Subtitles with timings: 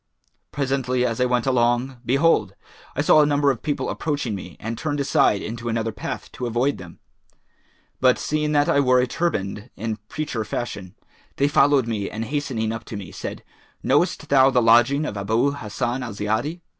[0.51, 2.55] Presently, as I went along, behold,
[2.95, 6.47] I saw a number of people approaching me and turned aside into another path to
[6.47, 6.97] avoid them;
[7.99, 12.71] but seeing that I wore a turband in preacher fashion,[FN#419] they followed me and hastening
[12.71, 13.43] up to me, said,
[13.83, 16.61] 'Knowest thou the lodging of Abu Hassan al Ziyadi?'